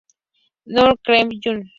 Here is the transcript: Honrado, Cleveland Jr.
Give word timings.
Honrado, 0.65 0.97
Cleveland 1.03 1.39
Jr. 1.45 1.69